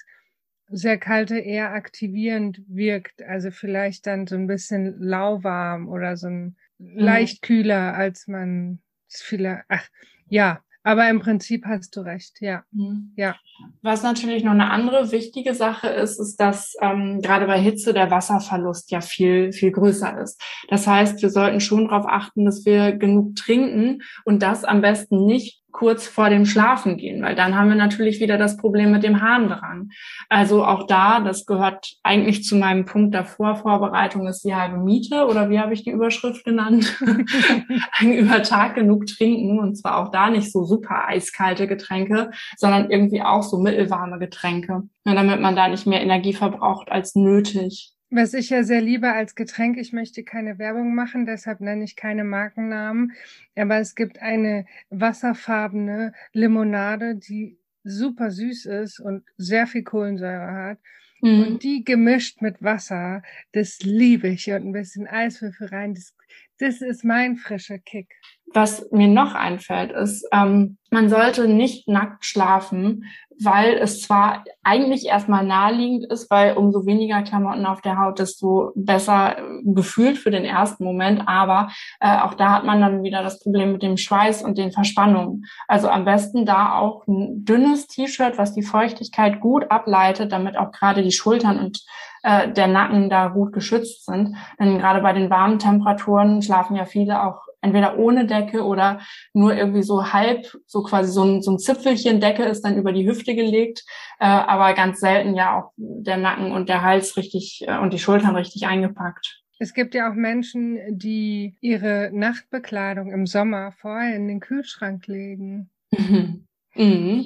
sehr 0.70 0.98
kalte 0.98 1.38
eher 1.38 1.72
aktivierend 1.72 2.62
wirkt. 2.68 3.22
Also 3.22 3.52
vielleicht 3.52 4.08
dann 4.08 4.28
so 4.28 4.36
ein 4.36 4.48
bisschen 4.48 5.00
lauwarm 5.00 5.88
oder 5.88 6.18
so 6.18 6.28
ein 6.28 6.56
mhm. 6.78 7.00
leicht 7.00 7.42
kühler, 7.42 7.94
als 7.94 8.28
man 8.28 8.80
es 9.10 9.22
vielleicht, 9.22 9.64
ach, 9.70 9.88
ja, 10.30 10.62
aber 10.88 11.10
im 11.10 11.20
Prinzip 11.20 11.66
hast 11.66 11.98
du 11.98 12.00
recht, 12.00 12.40
ja. 12.40 12.64
Mhm. 12.72 13.12
ja. 13.18 13.36
Was 13.82 14.04
natürlich 14.04 14.46
noch 14.46 14.54
eine 14.54 14.70
andere 14.70 15.12
wichtige 15.12 15.54
Sache 15.54 15.90
ist, 15.90 16.18
ist, 16.18 16.38
dass 16.38 16.76
ähm, 16.82 17.22
gerade 17.22 17.46
bei 17.46 17.60
Hitze 17.60 17.94
der 17.94 18.10
Wasserverlust 18.10 18.90
ja 18.92 19.02
viel, 19.02 19.52
viel 19.52 19.72
größer 19.72 20.22
ist. 20.22 20.42
Das 20.70 20.88
heißt, 20.88 21.22
wir 21.22 21.30
sollten 21.30 21.60
schon 21.60 21.90
darauf 21.90 22.06
achten, 22.08 22.46
dass 22.46 22.66
wir 22.66 22.94
genug 22.94 23.36
trinken 23.36 24.02
und 24.24 24.42
das 24.42 24.64
am 24.64 24.80
besten 24.80 25.26
nicht 25.26 25.62
kurz 25.78 26.08
vor 26.08 26.32
dem 26.32 26.48
Schlafen 26.48 26.98
gehen, 26.98 27.22
weil 27.22 27.36
dann 27.36 27.56
haben 27.56 27.70
wir 27.70 27.76
natürlich 27.76 28.20
wieder 28.20 28.40
das 28.40 28.58
Problem 28.58 28.92
mit 28.92 29.04
dem 29.04 29.22
Harndrang. 29.22 29.92
Also 30.28 30.66
auch 30.66 30.88
da, 30.88 31.20
das 31.20 31.46
gehört 31.46 31.94
eigentlich 32.02 32.44
zu 32.44 32.56
meinem 32.56 32.86
Punkt 32.86 33.14
davor, 33.14 33.58
Vorbereitung 33.58 34.26
ist 34.26 34.44
die 34.44 34.56
halbe 34.56 34.78
Miete 34.78 35.28
oder 35.28 35.52
wie 35.52 35.60
habe 35.60 35.74
ich 35.74 35.84
die 35.84 35.92
Überschrift 35.92 36.44
genannt? 36.44 36.98
Über 38.02 38.42
Tag 38.42 38.74
genug 38.74 39.06
trinken 39.06 39.60
und 39.60 39.76
zwar 39.76 39.98
auch 39.98 40.10
da 40.10 40.32
nicht 40.32 40.52
so 40.52 40.64
super 40.64 41.08
eiskalte 41.08 41.68
Getränke, 41.68 42.32
sondern 42.58 42.90
irgendwie 42.90 43.22
auch 43.22 43.44
so 43.44 43.60
mittelwarme 43.60 44.18
Getränke, 44.18 44.82
damit 45.06 45.42
man 45.42 45.56
da 45.56 45.68
nicht 45.68 45.86
mehr 45.86 46.02
Energie 46.02 46.34
verbraucht 46.34 46.92
als 46.92 47.14
nötig. 47.14 47.94
Was 48.10 48.34
ich 48.34 48.50
ja 48.50 48.64
sehr 48.64 48.82
liebe 48.82 49.12
als 49.12 49.36
Getränk, 49.36 49.78
ich 49.78 49.92
möchte 49.92 50.24
keine 50.24 50.58
Werbung 50.60 50.96
machen, 50.96 51.26
deshalb 51.26 51.60
nenne 51.60 51.84
ich 51.84 51.98
keine 51.98 52.24
Markennamen, 52.24 53.12
aber 53.56 53.80
es 53.80 53.96
gibt 53.96 54.22
eine 54.22 54.66
wasserfarbene 54.90 56.14
Limonade, 56.32 57.16
die 57.16 57.60
super 57.84 58.32
süß 58.32 58.66
ist 58.66 59.00
und 59.00 59.24
sehr 59.38 59.68
viel 59.68 59.84
Kohlensäure 59.84 60.54
hat. 60.54 60.80
Mhm. 61.22 61.42
Und 61.42 61.64
die 61.64 61.84
gemischt 61.84 62.42
mit 62.42 62.62
Wasser, 62.62 63.24
das 63.52 63.80
liebe 63.82 64.28
ich. 64.30 64.48
Und 64.52 64.68
ein 64.68 64.72
bisschen 64.72 65.08
Eiswürfel 65.08 65.68
rein, 65.68 65.94
das, 65.94 66.14
das 66.60 66.82
ist 66.82 67.04
mein 67.04 67.38
frischer 67.38 67.80
Kick. 67.80 68.08
Was 68.54 68.90
mir 68.92 69.10
noch 69.10 69.36
einfällt, 69.36 69.92
ist, 69.92 70.26
ähm, 70.32 70.78
man 70.90 71.10
sollte 71.10 71.48
nicht 71.48 71.88
nackt 71.88 72.26
schlafen, 72.26 73.04
weil 73.40 73.74
es 73.74 74.02
zwar 74.02 74.46
eigentlich 74.64 75.06
erstmal 75.06 75.46
naheliegend 75.46 76.12
ist, 76.12 76.32
weil 76.32 76.56
umso 76.56 76.86
weniger 76.86 77.22
Klamotten 77.24 77.66
auf 77.66 77.82
der 77.82 78.00
Haut, 78.00 78.20
desto 78.20 78.72
besser 78.76 79.38
äh, 79.38 79.42
gefühlt 79.66 80.18
für 80.18 80.32
den 80.32 80.46
ersten 80.46 80.84
Moment, 80.84 81.24
aber 81.28 81.70
äh, 82.00 82.20
auch 82.20 82.34
da 82.34 82.54
hat 82.54 82.64
man 82.64 82.82
dann 82.82 83.04
wieder 83.04 83.22
das 83.22 83.40
Problem 83.40 83.74
mit 83.74 83.84
dem 83.84 83.98
Schweiß 83.98 84.44
und 84.44 84.58
den 84.58 84.72
Verspannungen. 84.72 85.46
Also 85.68 85.90
am 85.90 86.06
besten 86.06 86.46
da 86.46 86.78
auch 86.80 87.06
ein 87.06 87.44
dünnes 87.46 87.88
T-Shirt, 87.88 88.38
was 88.38 88.54
die 88.54 88.64
Feuchtigkeit 88.64 89.40
gut 89.40 89.70
ableitet, 89.70 90.32
damit 90.32 90.58
auch 90.58 90.72
gerade 90.72 91.04
die 91.04 91.12
Schultern 91.12 91.60
und 91.60 91.84
äh, 92.24 92.52
der 92.52 92.68
Nacken 92.68 93.10
da 93.10 93.28
gut 93.28 93.54
geschützt 93.54 94.06
sind. 94.06 94.36
Denn 94.60 94.78
gerade 94.78 95.02
bei 95.02 95.14
den 95.14 95.30
warmen 95.30 95.60
Temperaturen 95.60 96.42
schlafen 96.42 96.76
ja 96.76 96.86
viele 96.86 97.24
auch 97.24 97.48
entweder 97.62 97.98
ohne 97.98 98.26
Decke 98.26 98.64
oder 98.64 99.00
nur 99.34 99.56
irgendwie 99.56 99.84
so 99.84 100.14
halb, 100.14 100.58
so 100.66 100.84
quasi 100.84 101.12
so 101.12 101.24
ein, 101.24 101.42
so 101.42 101.52
ein 101.52 101.60
Zipfelchen 101.60 102.20
Decke 102.20 102.44
ist 102.44 102.62
dann 102.62 102.78
über 102.78 102.94
die 102.94 103.08
Hüfte 103.08 103.36
gelegt, 103.36 103.84
äh, 104.20 104.26
aber 104.26 104.74
ganz 104.74 105.00
selten 105.00 105.36
ja 105.36 105.60
auch 105.60 105.74
der 105.78 106.18
Nacken 106.18 106.52
und 106.52 106.70
der 106.70 106.82
Hals 106.82 107.18
richtig 107.18 107.64
äh, 107.68 107.78
und 107.78 107.94
die 107.94 108.00
Schultern 108.00 108.36
richtig 108.36 108.68
eingepackt. 108.68 109.44
Es 109.60 109.74
gibt 109.74 109.96
ja 109.96 110.10
auch 110.12 110.16
Menschen, 110.16 110.80
die 110.90 111.56
ihre 111.62 112.12
Nachtbekleidung 112.14 113.12
im 113.12 113.26
Sommer 113.26 113.72
vorher 113.72 114.16
in 114.16 114.28
den 114.28 114.40
Kühlschrank 114.40 115.08
legen. 115.08 115.70
Mhm. 116.76 117.26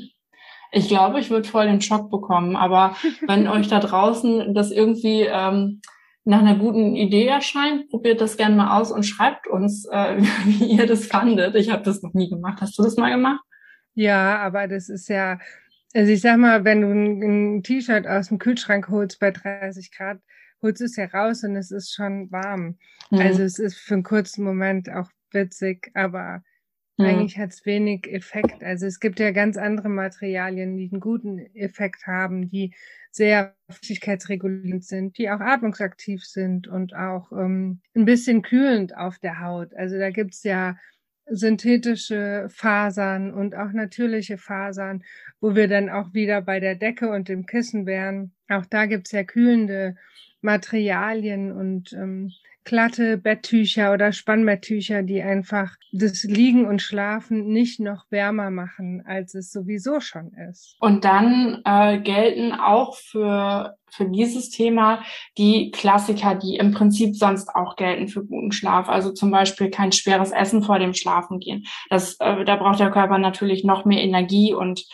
Ich 0.71 0.87
glaube, 0.87 1.19
ich 1.19 1.29
würde 1.29 1.47
voll 1.47 1.65
den 1.65 1.81
Schock 1.81 2.09
bekommen, 2.09 2.55
aber 2.55 2.95
wenn 3.27 3.47
euch 3.49 3.67
da 3.67 3.79
draußen 3.79 4.53
das 4.53 4.71
irgendwie 4.71 5.21
ähm, 5.21 5.81
nach 6.23 6.39
einer 6.39 6.55
guten 6.55 6.95
Idee 6.95 7.27
erscheint, 7.27 7.89
probiert 7.89 8.21
das 8.21 8.37
gerne 8.37 8.55
mal 8.55 8.79
aus 8.79 8.91
und 8.91 9.03
schreibt 9.03 9.47
uns, 9.47 9.85
äh, 9.85 10.17
wie 10.45 10.75
ihr 10.75 10.87
das 10.87 11.07
fandet. 11.07 11.55
Ich 11.55 11.69
habe 11.69 11.83
das 11.83 12.01
noch 12.01 12.13
nie 12.13 12.29
gemacht. 12.29 12.61
Hast 12.61 12.77
du 12.77 12.83
das 12.83 12.95
mal 12.97 13.11
gemacht? 13.11 13.41
Ja, 13.93 14.37
aber 14.37 14.67
das 14.67 14.87
ist 14.87 15.09
ja, 15.09 15.39
also 15.93 16.11
ich 16.11 16.21
sag 16.21 16.37
mal, 16.37 16.63
wenn 16.63 16.81
du 16.81 16.87
ein, 16.87 17.21
ein 17.57 17.63
T-Shirt 17.63 18.07
aus 18.07 18.29
dem 18.29 18.37
Kühlschrank 18.39 18.87
holst 18.89 19.19
bei 19.19 19.31
30 19.31 19.91
Grad, 19.91 20.19
holst 20.61 20.79
du 20.79 20.85
es 20.85 20.95
ja 20.95 21.05
raus 21.05 21.43
und 21.43 21.55
es 21.55 21.71
ist 21.71 21.93
schon 21.93 22.31
warm. 22.31 22.77
Mhm. 23.09 23.19
Also 23.19 23.43
es 23.43 23.59
ist 23.59 23.77
für 23.77 23.95
einen 23.95 24.03
kurzen 24.03 24.43
Moment 24.45 24.89
auch 24.89 25.09
witzig, 25.31 25.91
aber. 25.93 26.43
Eigentlich 26.97 27.37
hat 27.37 27.51
es 27.51 27.65
wenig 27.65 28.11
Effekt. 28.11 28.63
Also 28.63 28.85
es 28.85 28.99
gibt 28.99 29.19
ja 29.19 29.31
ganz 29.31 29.57
andere 29.57 29.89
Materialien, 29.89 30.77
die 30.77 30.89
einen 30.91 30.99
guten 30.99 31.39
Effekt 31.55 32.05
haben, 32.05 32.47
die 32.47 32.73
sehr 33.11 33.55
flüssigkeitsregulierend 33.69 34.85
sind, 34.85 35.17
die 35.17 35.29
auch 35.29 35.39
atmungsaktiv 35.39 36.23
sind 36.23 36.67
und 36.67 36.95
auch 36.95 37.31
ähm, 37.31 37.81
ein 37.95 38.05
bisschen 38.05 38.41
kühlend 38.41 38.95
auf 38.95 39.19
der 39.19 39.41
Haut. 39.41 39.73
Also 39.75 39.97
da 39.97 40.09
gibt's 40.11 40.43
ja 40.43 40.77
synthetische 41.29 42.47
Fasern 42.49 43.33
und 43.33 43.55
auch 43.55 43.71
natürliche 43.71 44.37
Fasern, 44.37 45.03
wo 45.39 45.55
wir 45.55 45.67
dann 45.67 45.89
auch 45.89 46.13
wieder 46.13 46.41
bei 46.41 46.59
der 46.59 46.75
Decke 46.75 47.09
und 47.09 47.29
dem 47.29 47.45
Kissen 47.45 47.85
wären. 47.85 48.33
Auch 48.49 48.65
da 48.65 48.85
gibt's 48.85 49.11
ja 49.11 49.23
kühlende 49.23 49.95
Materialien 50.41 51.51
und 51.51 51.93
ähm, 51.93 52.31
glatte 52.63 53.17
Betttücher 53.17 53.93
oder 53.93 54.11
Spannbetttücher, 54.11 55.03
die 55.03 55.21
einfach 55.21 55.75
das 55.91 56.23
Liegen 56.23 56.65
und 56.65 56.81
Schlafen 56.81 57.47
nicht 57.47 57.79
noch 57.79 58.05
wärmer 58.09 58.49
machen, 58.49 59.03
als 59.05 59.35
es 59.35 59.51
sowieso 59.51 59.99
schon 59.99 60.31
ist. 60.49 60.75
Und 60.79 61.03
dann 61.03 61.61
äh, 61.65 61.99
gelten 61.99 62.53
auch 62.53 62.95
für, 62.95 63.75
für 63.89 64.05
dieses 64.05 64.49
Thema 64.49 65.03
die 65.37 65.71
Klassiker, 65.71 66.35
die 66.35 66.55
im 66.55 66.71
Prinzip 66.71 67.15
sonst 67.15 67.49
auch 67.49 67.75
gelten 67.75 68.07
für 68.07 68.23
guten 68.23 68.51
Schlaf. 68.51 68.87
Also 68.89 69.11
zum 69.11 69.31
Beispiel 69.31 69.69
kein 69.69 69.91
schweres 69.91 70.31
Essen 70.31 70.63
vor 70.63 70.79
dem 70.79 70.93
Schlafen 70.93 71.39
gehen. 71.39 71.65
Das, 71.89 72.15
äh, 72.19 72.45
da 72.45 72.55
braucht 72.55 72.79
der 72.79 72.91
Körper 72.91 73.17
natürlich 73.17 73.63
noch 73.63 73.85
mehr 73.85 74.01
Energie 74.01 74.53
und 74.53 74.85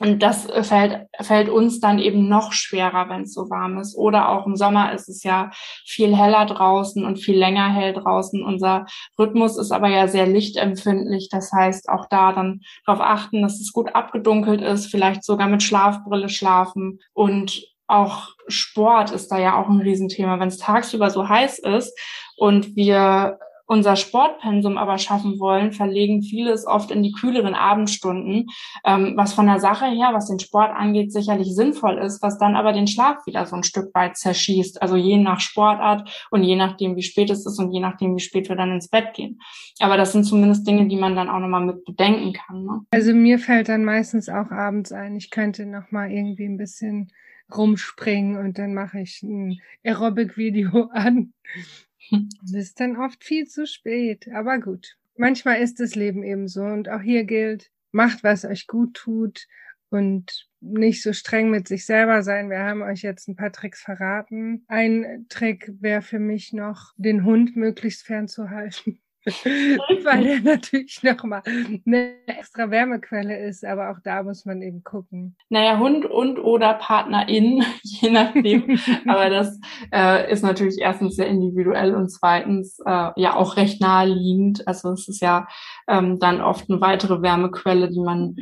und 0.00 0.22
das 0.22 0.48
fällt, 0.62 1.06
fällt 1.20 1.48
uns 1.48 1.78
dann 1.78 1.98
eben 1.98 2.28
noch 2.28 2.52
schwerer, 2.52 3.08
wenn 3.08 3.22
es 3.22 3.32
so 3.32 3.48
warm 3.48 3.78
ist. 3.78 3.96
Oder 3.96 4.28
auch 4.28 4.46
im 4.46 4.56
Sommer 4.56 4.92
ist 4.92 5.08
es 5.08 5.22
ja 5.22 5.50
viel 5.86 6.16
heller 6.16 6.46
draußen 6.46 7.04
und 7.04 7.18
viel 7.18 7.38
länger 7.38 7.72
hell 7.72 7.92
draußen. 7.92 8.42
Unser 8.42 8.86
Rhythmus 9.18 9.56
ist 9.56 9.70
aber 9.70 9.88
ja 9.88 10.08
sehr 10.08 10.26
lichtempfindlich. 10.26 11.28
Das 11.30 11.52
heißt, 11.52 11.88
auch 11.88 12.06
da 12.10 12.32
dann 12.32 12.62
darauf 12.86 13.00
achten, 13.00 13.42
dass 13.42 13.60
es 13.60 13.72
gut 13.72 13.94
abgedunkelt 13.94 14.62
ist, 14.62 14.86
vielleicht 14.86 15.22
sogar 15.22 15.48
mit 15.48 15.62
Schlafbrille 15.62 16.28
schlafen 16.28 16.98
und 17.12 17.62
auch 17.86 18.30
Sport 18.48 19.10
ist 19.10 19.28
da 19.28 19.38
ja 19.38 19.60
auch 19.60 19.68
ein 19.68 19.80
Riesenthema. 19.80 20.40
Wenn 20.40 20.48
es 20.48 20.58
tagsüber 20.58 21.10
so 21.10 21.28
heiß 21.28 21.58
ist 21.58 21.96
und 22.36 22.74
wir 22.76 23.38
unser 23.66 23.96
Sportpensum 23.96 24.76
aber 24.76 24.98
schaffen 24.98 25.38
wollen, 25.38 25.72
verlegen 25.72 26.22
viele 26.22 26.52
es 26.52 26.66
oft 26.66 26.90
in 26.90 27.02
die 27.02 27.12
kühleren 27.12 27.54
Abendstunden, 27.54 28.48
ähm, 28.84 29.14
was 29.16 29.32
von 29.32 29.46
der 29.46 29.60
Sache 29.60 29.86
her, 29.86 30.10
was 30.12 30.28
den 30.28 30.38
Sport 30.38 30.72
angeht, 30.74 31.12
sicherlich 31.12 31.54
sinnvoll 31.54 31.98
ist, 31.98 32.22
was 32.22 32.38
dann 32.38 32.56
aber 32.56 32.72
den 32.72 32.86
Schlaf 32.86 33.26
wieder 33.26 33.46
so 33.46 33.56
ein 33.56 33.62
Stück 33.62 33.94
weit 33.94 34.16
zerschießt. 34.16 34.82
Also 34.82 34.96
je 34.96 35.16
nach 35.16 35.40
Sportart 35.40 36.26
und 36.30 36.42
je 36.42 36.56
nachdem, 36.56 36.96
wie 36.96 37.02
spät 37.02 37.30
es 37.30 37.46
ist 37.46 37.58
und 37.58 37.72
je 37.72 37.80
nachdem, 37.80 38.16
wie 38.16 38.20
spät 38.20 38.48
wir 38.48 38.56
dann 38.56 38.72
ins 38.72 38.88
Bett 38.88 39.14
gehen. 39.14 39.40
Aber 39.80 39.96
das 39.96 40.12
sind 40.12 40.24
zumindest 40.24 40.66
Dinge, 40.66 40.86
die 40.86 40.96
man 40.96 41.16
dann 41.16 41.28
auch 41.28 41.38
nochmal 41.38 41.64
mit 41.64 41.84
bedenken 41.84 42.32
kann. 42.32 42.64
Ne? 42.64 42.80
Also 42.90 43.14
mir 43.14 43.38
fällt 43.38 43.68
dann 43.68 43.84
meistens 43.84 44.28
auch 44.28 44.50
abends 44.50 44.92
ein, 44.92 45.16
ich 45.16 45.30
könnte 45.30 45.66
nochmal 45.66 46.10
irgendwie 46.10 46.44
ein 46.44 46.58
bisschen 46.58 47.10
rumspringen 47.54 48.36
und 48.36 48.58
dann 48.58 48.74
mache 48.74 49.00
ich 49.00 49.22
ein 49.22 49.60
Aerobic-Video 49.82 50.88
an 50.92 51.32
es 52.44 52.52
ist 52.52 52.80
dann 52.80 52.96
oft 52.96 53.24
viel 53.24 53.46
zu 53.46 53.66
spät, 53.66 54.28
aber 54.32 54.58
gut. 54.58 54.96
Manchmal 55.16 55.60
ist 55.60 55.80
das 55.80 55.94
Leben 55.94 56.22
eben 56.22 56.48
so 56.48 56.62
und 56.62 56.88
auch 56.88 57.00
hier 57.00 57.24
gilt, 57.24 57.70
macht, 57.92 58.24
was 58.24 58.44
euch 58.44 58.66
gut 58.66 58.94
tut 58.94 59.46
und 59.90 60.48
nicht 60.60 61.02
so 61.02 61.12
streng 61.12 61.50
mit 61.50 61.68
sich 61.68 61.86
selber 61.86 62.22
sein. 62.22 62.50
Wir 62.50 62.60
haben 62.60 62.82
euch 62.82 63.02
jetzt 63.02 63.28
ein 63.28 63.36
paar 63.36 63.52
Tricks 63.52 63.82
verraten. 63.82 64.64
Ein 64.66 65.26
Trick 65.28 65.70
wäre 65.80 66.02
für 66.02 66.18
mich 66.18 66.52
noch, 66.52 66.92
den 66.96 67.24
Hund 67.24 67.54
möglichst 67.54 68.04
fernzuhalten. 68.04 68.98
weil 70.04 70.24
der 70.24 70.40
natürlich 70.40 71.02
nochmal 71.02 71.42
eine 71.86 72.12
extra 72.26 72.70
Wärmequelle 72.70 73.46
ist, 73.46 73.64
aber 73.64 73.90
auch 73.90 74.00
da 74.04 74.22
muss 74.22 74.44
man 74.44 74.60
eben 74.62 74.84
gucken. 74.84 75.36
Naja, 75.48 75.78
Hund 75.78 76.04
und 76.04 76.38
oder 76.38 76.74
Partnerin, 76.74 77.64
je 77.82 78.10
nachdem. 78.10 78.78
aber 79.08 79.30
das 79.30 79.58
äh, 79.92 80.30
ist 80.30 80.42
natürlich 80.42 80.78
erstens 80.78 81.16
sehr 81.16 81.28
individuell 81.28 81.94
und 81.94 82.10
zweitens 82.10 82.78
äh, 82.84 83.10
ja 83.16 83.34
auch 83.34 83.56
recht 83.56 83.80
naheliegend. 83.80 84.66
Also 84.68 84.90
es 84.90 85.08
ist 85.08 85.22
ja 85.22 85.46
ähm, 85.88 86.18
dann 86.18 86.40
oft 86.40 86.70
eine 86.70 86.80
weitere 86.80 87.22
Wärmequelle, 87.22 87.90
die 87.90 88.00
man 88.00 88.36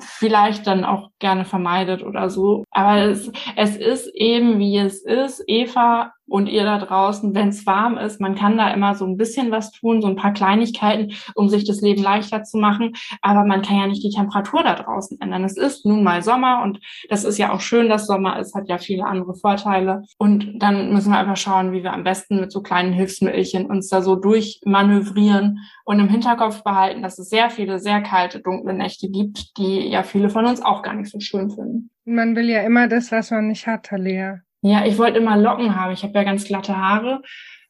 vielleicht 0.00 0.66
dann 0.66 0.84
auch 0.84 1.10
gerne 1.18 1.44
vermeidet 1.44 2.02
oder 2.02 2.30
so. 2.30 2.64
Aber 2.70 3.02
es, 3.02 3.30
es 3.56 3.76
ist 3.76 4.10
eben, 4.14 4.58
wie 4.58 4.78
es 4.78 5.02
ist. 5.02 5.42
Eva 5.46 6.12
und 6.30 6.46
ihr 6.46 6.64
da 6.64 6.78
draußen, 6.78 7.34
wenn 7.34 7.48
es 7.48 7.66
warm 7.66 7.98
ist, 7.98 8.20
man 8.20 8.36
kann 8.36 8.56
da 8.56 8.72
immer 8.72 8.94
so 8.94 9.04
ein 9.04 9.16
bisschen 9.16 9.50
was 9.50 9.72
tun, 9.72 10.00
so 10.00 10.08
ein 10.08 10.16
paar 10.16 10.32
Kleinigkeiten, 10.32 11.12
um 11.34 11.48
sich 11.48 11.64
das 11.64 11.80
Leben 11.80 12.02
leichter 12.02 12.44
zu 12.44 12.56
machen. 12.58 12.94
Aber 13.20 13.44
man 13.44 13.62
kann 13.62 13.78
ja 13.78 13.86
nicht 13.88 14.04
die 14.04 14.10
Temperatur 14.10 14.62
da 14.62 14.74
draußen 14.74 15.20
ändern. 15.20 15.44
Es 15.44 15.56
ist 15.56 15.84
nun 15.84 16.04
mal 16.04 16.22
Sommer 16.22 16.62
und 16.62 16.78
das 17.08 17.24
ist 17.24 17.38
ja 17.38 17.52
auch 17.52 17.60
schön, 17.60 17.88
dass 17.88 18.06
Sommer 18.06 18.38
ist, 18.38 18.54
hat 18.54 18.68
ja 18.68 18.78
viele 18.78 19.04
andere 19.04 19.34
Vorteile. 19.34 20.02
Und 20.18 20.62
dann 20.62 20.92
müssen 20.92 21.10
wir 21.12 21.18
einfach 21.18 21.36
schauen, 21.36 21.72
wie 21.72 21.82
wir 21.82 21.92
am 21.92 22.04
besten 22.04 22.40
mit 22.40 22.52
so 22.52 22.62
kleinen 22.62 22.92
Hilfsmittelchen 22.92 23.66
uns 23.66 23.88
da 23.88 24.00
so 24.00 24.14
durchmanövrieren 24.14 25.58
und 25.84 25.98
im 25.98 26.08
Hinterkopf 26.08 26.62
behalten, 26.62 27.02
dass 27.02 27.18
es 27.18 27.28
sehr 27.28 27.50
viele 27.50 27.80
sehr 27.80 28.02
kalte, 28.02 28.40
dunkle 28.40 28.72
Nächte 28.72 29.10
gibt, 29.10 29.58
die 29.58 29.88
ja 29.88 30.04
viele 30.04 30.30
von 30.30 30.46
uns 30.46 30.62
auch 30.62 30.82
gar 30.82 30.94
nicht 30.94 31.10
so 31.10 31.18
schön 31.18 31.50
finden. 31.50 31.90
Man 32.04 32.36
will 32.36 32.48
ja 32.48 32.62
immer 32.62 32.86
das, 32.86 33.10
was 33.10 33.30
man 33.32 33.48
nicht 33.48 33.66
hat, 33.66 33.86
Talia. 33.86 34.42
Ja, 34.62 34.84
ich 34.84 34.98
wollte 34.98 35.18
immer 35.18 35.36
Locken 35.36 35.74
haben. 35.74 35.92
Ich 35.92 36.02
habe 36.02 36.14
ja 36.14 36.24
ganz 36.24 36.44
glatte 36.44 36.76
Haare 36.76 37.22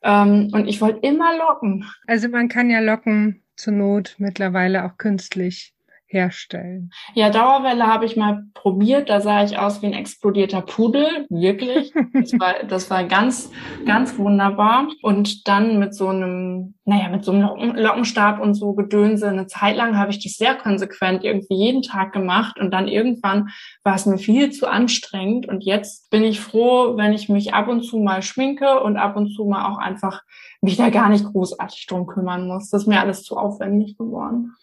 ähm, 0.02 0.48
und 0.52 0.66
ich 0.68 0.80
wollte 0.80 1.06
immer 1.06 1.36
Locken. 1.36 1.84
Also 2.06 2.28
man 2.28 2.48
kann 2.48 2.70
ja 2.70 2.80
Locken 2.80 3.42
zur 3.56 3.74
Not 3.74 4.16
mittlerweile 4.18 4.84
auch 4.84 4.96
künstlich 4.96 5.74
herstellen. 6.10 6.90
Ja, 7.14 7.30
Dauerwelle 7.30 7.86
habe 7.86 8.04
ich 8.04 8.16
mal 8.16 8.44
probiert. 8.52 9.08
Da 9.08 9.20
sah 9.20 9.44
ich 9.44 9.58
aus 9.58 9.80
wie 9.80 9.86
ein 9.86 9.92
explodierter 9.92 10.60
Pudel, 10.60 11.26
wirklich. 11.30 11.92
Das 12.12 12.32
war, 12.38 12.54
das 12.68 12.90
war 12.90 13.04
ganz, 13.04 13.50
ganz 13.86 14.18
wunderbar. 14.18 14.88
Und 15.02 15.46
dann 15.48 15.78
mit 15.78 15.94
so 15.94 16.08
einem, 16.08 16.74
naja, 16.84 17.08
mit 17.08 17.24
so 17.24 17.32
einem 17.32 17.42
Locken, 17.42 17.76
Lockenstab 17.76 18.40
und 18.40 18.54
so 18.54 18.74
Gedönse. 18.74 19.28
Eine 19.28 19.46
Zeit 19.46 19.76
lang 19.76 19.96
habe 19.96 20.10
ich 20.10 20.22
das 20.22 20.34
sehr 20.34 20.56
konsequent 20.56 21.24
irgendwie 21.24 21.54
jeden 21.54 21.82
Tag 21.82 22.12
gemacht. 22.12 22.58
Und 22.58 22.72
dann 22.72 22.88
irgendwann 22.88 23.50
war 23.84 23.94
es 23.94 24.06
mir 24.06 24.18
viel 24.18 24.50
zu 24.50 24.66
anstrengend. 24.66 25.46
Und 25.46 25.64
jetzt 25.64 26.10
bin 26.10 26.24
ich 26.24 26.40
froh, 26.40 26.96
wenn 26.96 27.12
ich 27.12 27.28
mich 27.28 27.54
ab 27.54 27.68
und 27.68 27.82
zu 27.82 27.98
mal 27.98 28.22
schminke 28.22 28.80
und 28.80 28.96
ab 28.96 29.16
und 29.16 29.32
zu 29.34 29.44
mal 29.44 29.70
auch 29.70 29.78
einfach 29.78 30.22
mich 30.60 30.76
da 30.76 30.90
gar 30.90 31.08
nicht 31.08 31.24
großartig 31.24 31.86
drum 31.86 32.06
kümmern 32.06 32.46
muss. 32.46 32.70
Das 32.70 32.82
ist 32.82 32.88
mir 32.88 33.00
alles 33.00 33.22
zu 33.22 33.36
aufwendig 33.36 33.96
geworden. 33.96 34.54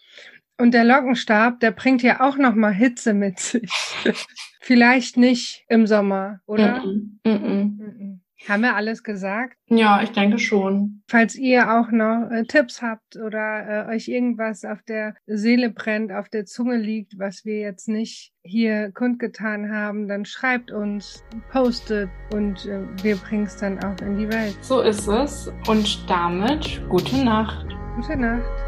Und 0.58 0.74
der 0.74 0.84
Lockenstab, 0.84 1.60
der 1.60 1.70
bringt 1.70 2.02
ja 2.02 2.20
auch 2.20 2.36
noch 2.36 2.54
mal 2.54 2.72
Hitze 2.72 3.14
mit 3.14 3.38
sich. 3.38 3.70
Vielleicht 4.60 5.16
nicht 5.16 5.64
im 5.68 5.86
Sommer, 5.86 6.40
oder? 6.46 6.84
Mm 6.84 7.20
-mm. 7.24 7.38
Mm 7.38 8.20
Haben 8.48 8.62
wir 8.62 8.74
alles 8.74 9.02
gesagt? 9.02 9.56
Ja, 9.66 10.02
ich 10.02 10.10
denke 10.10 10.38
schon. 10.38 11.02
Falls 11.08 11.36
ihr 11.36 11.72
auch 11.72 11.90
noch 11.90 12.28
äh, 12.30 12.44
Tipps 12.44 12.82
habt 12.82 13.16
oder 13.16 13.88
äh, 13.88 13.94
euch 13.94 14.08
irgendwas 14.08 14.64
auf 14.64 14.82
der 14.82 15.14
Seele 15.26 15.70
brennt, 15.70 16.12
auf 16.12 16.28
der 16.28 16.44
Zunge 16.44 16.76
liegt, 16.76 17.18
was 17.18 17.44
wir 17.44 17.60
jetzt 17.60 17.88
nicht 17.88 18.32
hier 18.42 18.90
kundgetan 18.92 19.72
haben, 19.72 20.08
dann 20.08 20.24
schreibt 20.24 20.70
uns, 20.70 21.24
postet 21.50 22.10
und 22.32 22.66
äh, 22.66 22.82
wir 23.02 23.16
bringen 23.16 23.44
es 23.44 23.56
dann 23.56 23.82
auch 23.82 24.00
in 24.02 24.18
die 24.18 24.28
Welt. 24.28 24.56
So 24.60 24.82
ist 24.82 25.06
es. 25.06 25.52
Und 25.68 26.08
damit 26.10 26.82
gute 26.88 27.24
Nacht. 27.24 27.66
Gute 27.96 28.16
Nacht. 28.16 28.67